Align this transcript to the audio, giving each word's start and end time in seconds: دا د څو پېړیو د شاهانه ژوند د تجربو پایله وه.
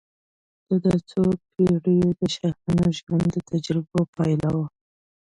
دا 0.67 0.75
د 0.83 0.85
څو 1.09 1.23
پېړیو 1.51 2.09
د 2.19 2.21
شاهانه 2.35 2.87
ژوند 2.99 3.25
د 3.31 3.35
تجربو 3.49 3.99
پایله 4.15 4.49
وه. 4.57 4.65